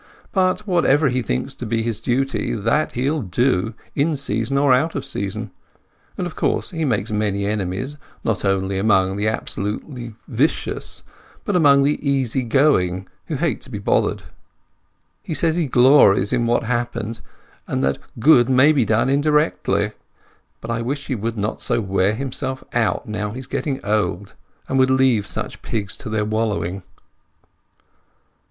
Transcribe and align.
But 0.31 0.61
whatever 0.65 1.09
he 1.09 1.21
thinks 1.21 1.53
to 1.53 1.63
be 1.63 1.83
his 1.83 2.01
duty, 2.01 2.55
that 2.55 2.93
he'll 2.93 3.21
do, 3.21 3.75
in 3.93 4.15
season 4.15 4.57
or 4.57 4.73
out 4.73 4.95
of 4.95 5.05
season; 5.05 5.51
and, 6.17 6.25
of 6.25 6.35
course, 6.35 6.71
he 6.71 6.83
makes 6.85 7.11
many 7.11 7.45
enemies, 7.45 7.97
not 8.23 8.43
only 8.43 8.79
among 8.79 9.15
the 9.15 9.27
absolutely 9.27 10.15
vicious, 10.27 11.03
but 11.45 11.55
among 11.55 11.83
the 11.83 11.99
easy 12.09 12.41
going, 12.41 13.07
who 13.27 13.35
hate 13.35 13.69
being 13.69 13.83
bothered. 13.83 14.23
He 15.21 15.35
says 15.35 15.55
he 15.55 15.67
glories 15.67 16.33
in 16.33 16.47
what 16.47 16.63
happened, 16.63 17.19
and 17.67 17.83
that 17.83 17.99
good 18.19 18.49
may 18.49 18.71
be 18.71 18.85
done 18.85 19.07
indirectly; 19.07 19.91
but 20.61 20.71
I 20.71 20.81
wish 20.81 21.05
he 21.05 21.13
would 21.13 21.37
not 21.37 21.69
wear 21.69 22.15
himself 22.15 22.63
out 22.73 23.07
now 23.07 23.29
he 23.33 23.37
is 23.39 23.45
getting 23.45 23.79
old, 23.85 24.33
and 24.67 24.79
would 24.79 24.89
leave 24.89 25.27
such 25.27 25.61
pigs 25.61 25.95
to 25.97 26.09
their 26.09 26.25
wallowing." 26.25 26.81